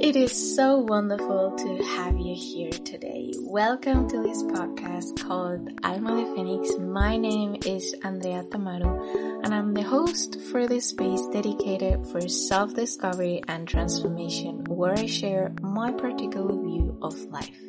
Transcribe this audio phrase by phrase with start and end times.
[0.00, 3.34] It is so wonderful to have you here today.
[3.36, 6.78] Welcome to this podcast called Alma de Phoenix.
[6.78, 13.42] My name is Andrea Tamaru and I'm the host for this space dedicated for self-discovery
[13.46, 17.60] and transformation where I share my particular view of life.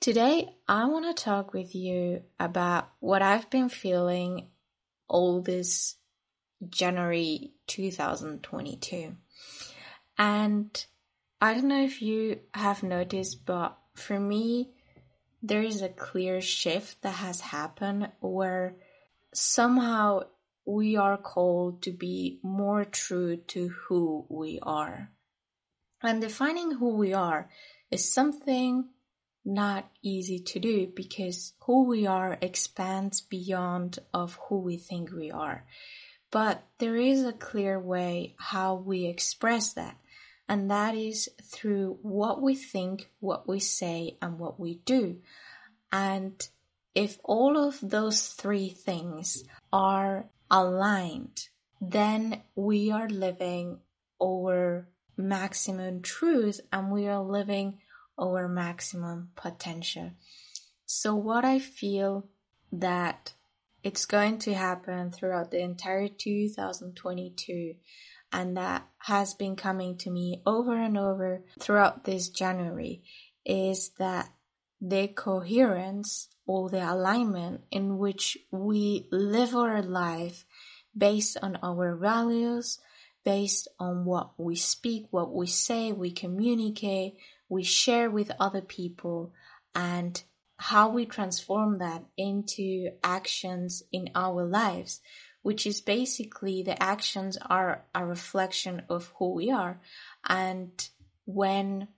[0.00, 4.48] Today, I want to talk with you about what I've been feeling
[5.08, 5.96] all this
[6.70, 9.14] January 2022.
[10.16, 10.86] And
[11.40, 14.70] I don't know if you have noticed, but for me,
[15.42, 18.74] there is a clear shift that has happened where
[19.32, 20.22] somehow
[20.64, 25.10] we are called to be more true to who we are.
[26.02, 27.48] And defining who we are
[27.90, 28.88] is something
[29.44, 35.30] not easy to do because who we are expands beyond of who we think we
[35.30, 35.64] are.
[36.30, 39.96] But there is a clear way how we express that
[40.48, 45.18] and that is through what we think, what we say, and what we do.
[45.92, 46.46] And
[46.94, 51.48] if all of those three things are aligned,
[51.80, 53.78] then we are living
[54.22, 57.78] our maximum truth and we are living
[58.18, 60.12] our maximum potential.
[60.86, 62.26] So what I feel
[62.72, 63.34] that
[63.88, 67.74] it's going to happen throughout the entire 2022
[68.30, 73.02] and that has been coming to me over and over throughout this January
[73.46, 74.28] is that
[74.78, 80.44] the coherence or the alignment in which we live our life
[80.94, 82.78] based on our values,
[83.24, 87.14] based on what we speak, what we say, we communicate,
[87.48, 89.32] we share with other people,
[89.74, 90.22] and
[90.58, 95.00] how we transform that into actions in our lives
[95.42, 99.80] which is basically the actions are a reflection of who we are.
[100.28, 100.70] And
[101.24, 101.88] when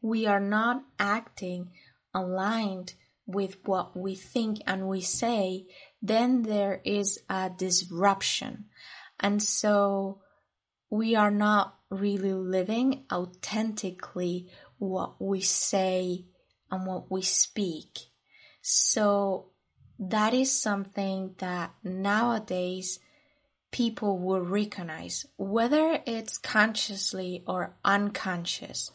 [0.00, 1.70] we are not acting
[2.14, 2.94] aligned
[3.26, 5.66] with what we think and we say,
[6.00, 8.66] then there is a disruption.
[9.18, 10.20] And so
[10.88, 14.48] we are not really living authentically
[14.78, 16.26] what we say
[16.70, 17.98] and what we speak.
[18.62, 19.50] So
[19.98, 22.98] that is something that nowadays
[23.70, 28.90] people will recognize, whether it's consciously or unconscious.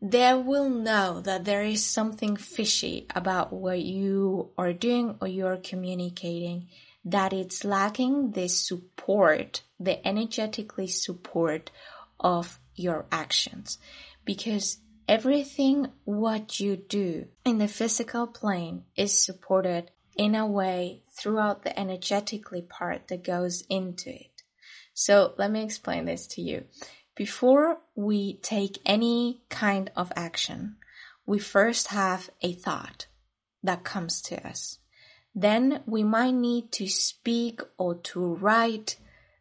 [0.00, 5.56] They will know that there is something fishy about what you are doing or you're
[5.56, 6.68] communicating,
[7.04, 11.70] that it's lacking the support, the energetically support
[12.20, 13.78] of your actions.
[14.24, 21.62] Because Everything what you do in the physical plane is supported in a way throughout
[21.62, 24.42] the energetically part that goes into it.
[24.94, 26.64] So let me explain this to you.
[27.14, 30.76] Before we take any kind of action,
[31.24, 33.06] we first have a thought
[33.62, 34.78] that comes to us.
[35.34, 38.96] Then we might need to speak or to write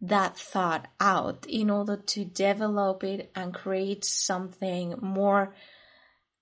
[0.00, 5.54] that thought out in order to develop it and create something more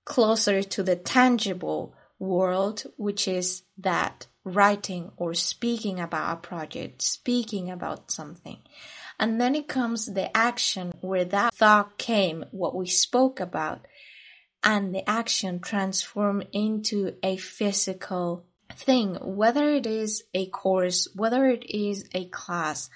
[0.04, 7.70] closer to the tangible world, which is that writing or speaking about a project, speaking
[7.70, 8.58] about something.
[9.20, 13.86] And then it comes the action where that thought came, what we spoke about,
[14.62, 21.64] and the action transform into a physical thing, whether it is a course, whether it
[21.68, 22.88] is a class,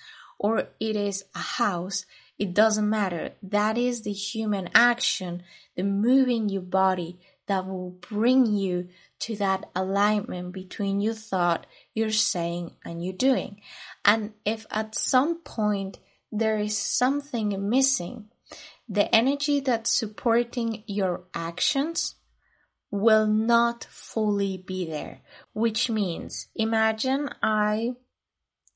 [0.42, 2.04] or it is a house,
[2.36, 3.30] it doesn't matter.
[3.42, 5.44] That is the human action,
[5.76, 8.88] the moving your body that will bring you
[9.20, 13.60] to that alignment between your thought, your saying, and your doing.
[14.04, 16.00] And if at some point
[16.32, 18.26] there is something missing,
[18.88, 22.16] the energy that's supporting your actions
[22.90, 25.20] will not fully be there,
[25.52, 27.92] which means imagine I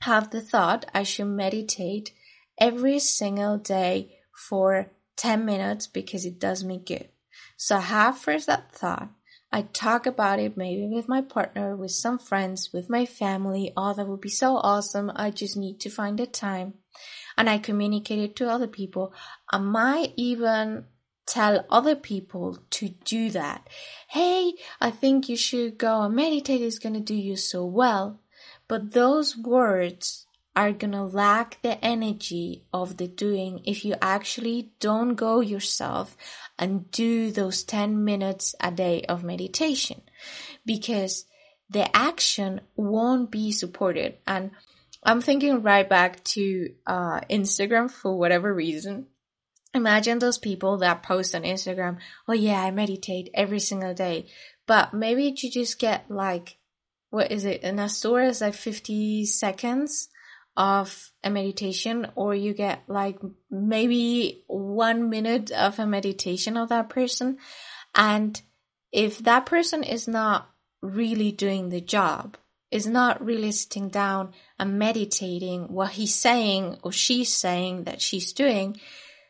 [0.03, 2.13] have the thought I should meditate
[2.59, 4.19] every single day
[4.49, 7.09] for 10 minutes because it does me good.
[7.57, 9.11] So I have first that thought.
[9.53, 13.73] I talk about it maybe with my partner, with some friends, with my family.
[13.77, 15.11] Oh, that would be so awesome.
[15.15, 16.75] I just need to find the time.
[17.39, 19.15] And I communicate it to other people.
[19.51, 20.87] I might even
[21.27, 23.69] tell other people to do that.
[24.09, 26.61] Hey, I think you should go and meditate.
[26.61, 28.21] It's going to do you so well.
[28.69, 30.27] But those words
[30.57, 36.17] are gonna lack the energy of the doing if you actually don't go yourself
[36.59, 40.01] and do those 10 minutes a day of meditation
[40.65, 41.27] because
[41.69, 44.17] the action won't be supported.
[44.27, 44.53] And
[45.03, 49.07] I'm thinking right back to uh, Instagram for whatever reason.
[49.75, 54.27] imagine those people that post on Instagram, oh yeah, I meditate every single day.
[54.67, 56.57] But maybe you just get like,
[57.17, 57.63] what is it?
[57.63, 60.11] An Asura is like 50 seconds
[60.55, 63.19] of a meditation or you get like
[63.51, 67.39] maybe one minute of a meditation of that person.
[67.95, 68.39] And
[68.93, 70.51] if that person is not
[70.83, 72.37] really doing the job,
[72.71, 78.35] is not really sitting down and meditating what he's saying or she's saying that she's
[78.35, 78.79] doing,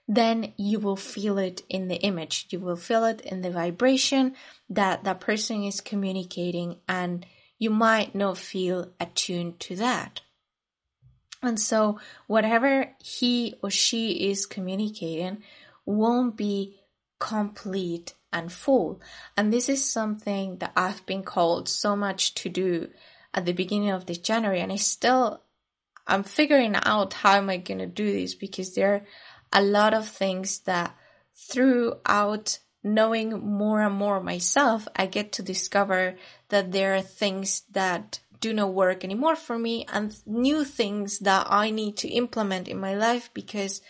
[0.08, 2.48] then you will feel it in the image.
[2.50, 4.34] You will feel it in the vibration
[4.70, 7.24] that that person is communicating and
[7.58, 10.20] you might not feel attuned to that.
[11.42, 15.42] And so whatever he or she is communicating
[15.84, 16.80] won't be
[17.18, 19.00] complete and full.
[19.36, 22.90] And this is something that I've been called so much to do
[23.32, 24.60] at the beginning of this January.
[24.60, 25.42] And I still,
[26.06, 29.06] I'm figuring out how am I going to do this because there are
[29.52, 30.96] a lot of things that
[31.34, 36.14] throughout knowing more and more myself, I get to discover
[36.50, 41.48] that there are things that do not work anymore for me and new things that
[41.50, 43.80] I need to implement in my life because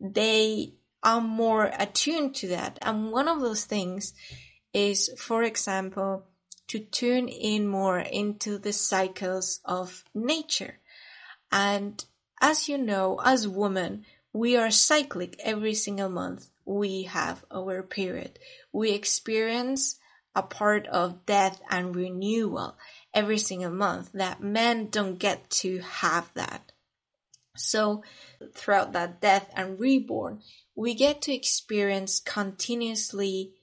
[0.00, 0.72] they
[1.02, 2.78] are more attuned to that.
[2.80, 4.14] And one of those things
[4.72, 6.24] is, for example,
[6.68, 10.78] to tune in more into the cycles of nature.
[11.52, 12.02] And
[12.40, 16.48] as you know, as women, we are cyclic every single month.
[16.70, 18.38] We have our period.
[18.72, 19.98] We experience
[20.36, 22.76] a part of death and renewal
[23.12, 26.70] every single month that men don't get to have that.
[27.56, 28.04] So
[28.54, 30.42] throughout that death and reborn,
[30.76, 33.54] we get to experience continuously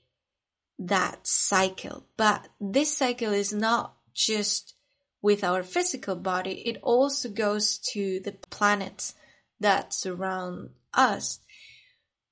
[0.77, 2.07] that cycle.
[2.17, 4.73] But this cycle is not just
[5.21, 9.15] with our physical body, it also goes to the planets
[9.61, 11.39] that surround us.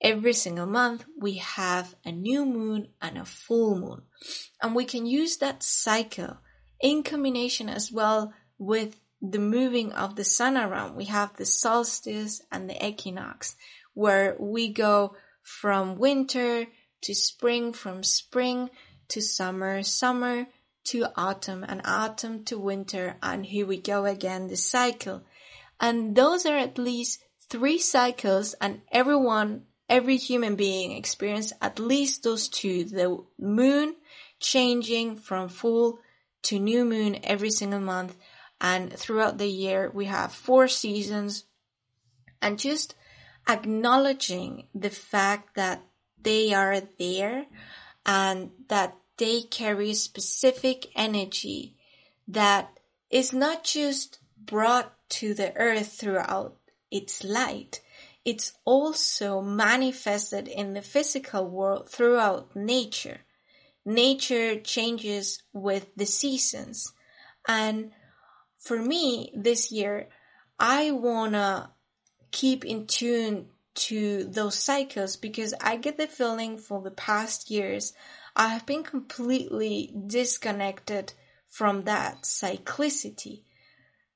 [0.01, 4.03] Every single month, we have a new moon and a full moon.
[4.61, 6.37] And we can use that cycle
[6.79, 10.95] in combination as well with the moving of the sun around.
[10.95, 13.55] We have the solstice and the equinox,
[13.93, 16.67] where we go from winter
[17.01, 18.69] to spring, from spring
[19.09, 20.47] to summer, summer
[20.85, 25.23] to autumn, and autumn to winter, and here we go again, the cycle.
[25.79, 32.23] And those are at least three cycles, and everyone, every human being experience at least
[32.23, 33.95] those two, the moon
[34.39, 35.99] changing from full
[36.43, 38.15] to new moon every single month.
[38.61, 41.45] And throughout the year, we have four seasons
[42.41, 42.95] and just
[43.47, 45.83] acknowledging the fact that
[46.21, 47.45] they are there
[48.05, 51.75] and that they carry specific energy
[52.27, 52.79] that
[53.09, 56.57] is not just brought to the earth throughout
[56.91, 57.81] its light.
[58.25, 63.19] It's also manifested in the physical world throughout nature
[63.85, 66.91] nature changes with the seasons.
[67.47, 67.91] And
[68.57, 70.09] for me this year,
[70.59, 71.71] I wanna
[72.31, 77.93] keep in tune to those cycles because I get the feeling for the past years
[78.37, 81.13] I have been completely disconnected
[81.47, 83.43] from that cyclicity.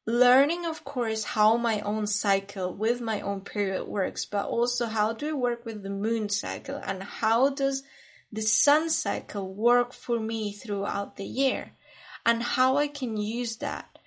[0.09, 5.13] Learning, of course, how my own cycle with my own period works, but also how
[5.13, 7.83] do I work with the moon cycle and how does
[8.31, 11.73] the sun cycle work for me throughout the year
[12.25, 13.99] and how I can use that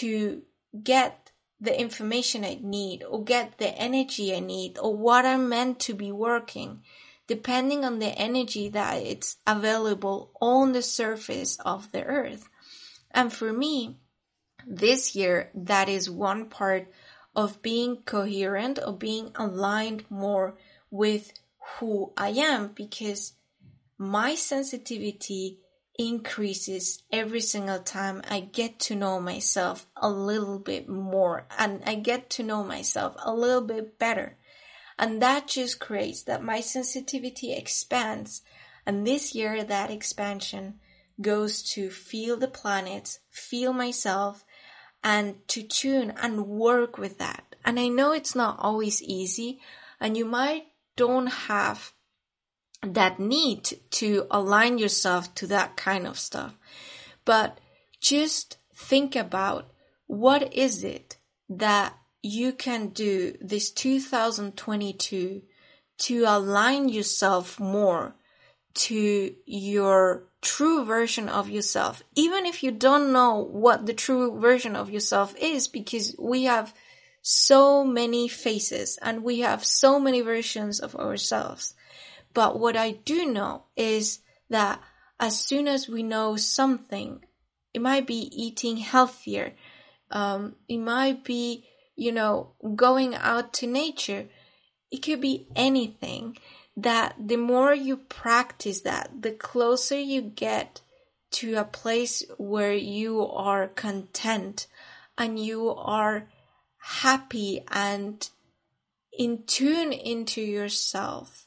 [0.00, 0.44] to
[0.82, 1.30] get
[1.60, 5.92] the information I need or get the energy I need or what I'm meant to
[5.92, 6.80] be working
[7.26, 12.48] depending on the energy that it's available on the surface of the earth.
[13.10, 13.98] And for me,
[14.66, 16.90] this year, that is one part
[17.34, 20.56] of being coherent, of being aligned more
[20.90, 21.32] with
[21.78, 23.32] who I am because
[23.98, 25.58] my sensitivity
[25.98, 31.94] increases every single time I get to know myself a little bit more and I
[31.94, 34.36] get to know myself a little bit better.
[34.98, 38.42] And that just creates that my sensitivity expands.
[38.86, 40.74] And this year, that expansion
[41.20, 44.44] goes to feel the planets, feel myself,
[45.04, 47.54] and to tune and work with that.
[47.64, 49.60] And I know it's not always easy,
[50.00, 50.64] and you might
[50.96, 51.92] don't have
[52.82, 56.56] that need to align yourself to that kind of stuff.
[57.24, 57.58] But
[58.00, 59.70] just think about
[60.06, 61.16] what is it
[61.48, 65.42] that you can do this 2022
[65.96, 68.16] to align yourself more
[68.74, 74.76] to your true version of yourself, even if you don't know what the true version
[74.76, 76.74] of yourself is, because we have
[77.22, 81.74] so many faces and we have so many versions of ourselves.
[82.34, 84.20] But what I do know is
[84.50, 84.80] that
[85.18, 87.24] as soon as we know something,
[87.72, 89.54] it might be eating healthier,
[90.10, 94.26] um, it might be, you know, going out to nature,
[94.90, 96.36] it could be anything
[96.76, 100.80] that the more you practice that, the closer you get
[101.32, 104.66] to a place where you are content
[105.16, 106.28] and you are
[106.78, 108.28] happy and
[109.16, 111.46] in tune into yourself.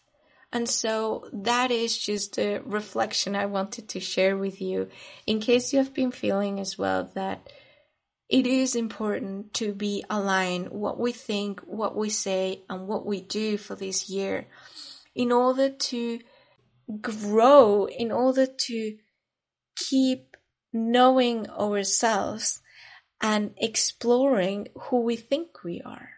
[0.51, 4.89] And so that is just a reflection I wanted to share with you
[5.25, 7.51] in case you have been feeling as well that
[8.29, 13.21] it is important to be aligned what we think, what we say, and what we
[13.21, 14.47] do for this year
[15.17, 16.19] in order to
[17.01, 18.97] grow, in order to
[19.75, 20.37] keep
[20.71, 22.61] knowing ourselves
[23.19, 26.09] and exploring who we think we are.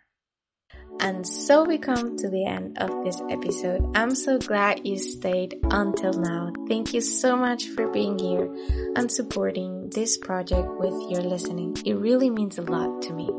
[0.99, 3.81] And so we come to the end of this episode.
[3.95, 6.51] I'm so glad you stayed until now.
[6.67, 8.53] Thank you so much for being here
[8.97, 11.77] and supporting this project with your listening.
[11.85, 13.29] It really means a lot to me.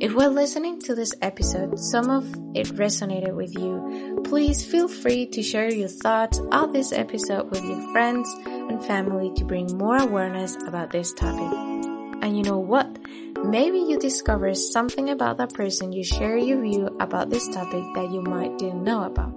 [0.00, 2.24] If while listening to this episode, some of
[2.54, 7.64] it resonated with you, please feel free to share your thoughts on this episode with
[7.64, 11.52] your friends and family to bring more awareness about this topic.
[12.22, 12.96] And you know what?
[13.42, 18.12] Maybe you discover something about that person you share your view about this topic that
[18.12, 19.34] you might didn't know about.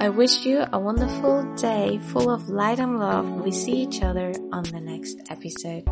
[0.00, 3.30] I wish you a wonderful day full of light and love.
[3.44, 5.86] We see each other on the next episode.